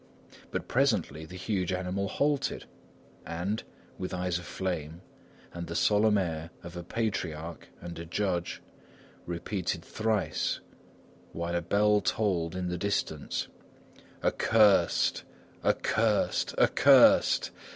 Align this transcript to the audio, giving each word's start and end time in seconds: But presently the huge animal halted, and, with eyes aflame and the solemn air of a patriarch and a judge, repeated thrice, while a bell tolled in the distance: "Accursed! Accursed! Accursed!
But 0.49 0.67
presently 0.67 1.25
the 1.27 1.35
huge 1.37 1.71
animal 1.71 2.07
halted, 2.07 2.65
and, 3.23 3.61
with 3.99 4.15
eyes 4.15 4.39
aflame 4.39 5.01
and 5.53 5.67
the 5.67 5.75
solemn 5.75 6.17
air 6.17 6.49
of 6.63 6.75
a 6.75 6.81
patriarch 6.81 7.67
and 7.79 7.99
a 7.99 8.05
judge, 8.05 8.63
repeated 9.27 9.85
thrice, 9.85 10.59
while 11.33 11.53
a 11.53 11.61
bell 11.61 12.01
tolled 12.01 12.55
in 12.55 12.69
the 12.69 12.79
distance: 12.79 13.47
"Accursed! 14.23 15.21
Accursed! 15.63 16.55
Accursed! 16.57 17.51